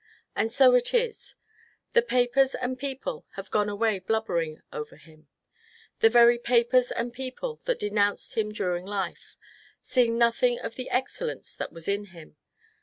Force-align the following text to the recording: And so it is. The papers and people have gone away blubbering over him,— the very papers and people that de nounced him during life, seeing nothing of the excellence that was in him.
And 0.35 0.49
so 0.49 0.73
it 0.73 0.95
is. 0.95 1.35
The 1.93 2.01
papers 2.01 2.55
and 2.55 2.79
people 2.79 3.27
have 3.33 3.51
gone 3.51 3.69
away 3.69 3.99
blubbering 3.99 4.63
over 4.73 4.95
him,— 4.95 5.27
the 5.99 6.09
very 6.09 6.39
papers 6.39 6.91
and 6.91 7.13
people 7.13 7.61
that 7.65 7.77
de 7.77 7.91
nounced 7.91 8.33
him 8.33 8.51
during 8.51 8.87
life, 8.87 9.37
seeing 9.83 10.17
nothing 10.17 10.57
of 10.57 10.73
the 10.73 10.89
excellence 10.89 11.53
that 11.53 11.71
was 11.71 11.87
in 11.87 12.05
him. 12.05 12.35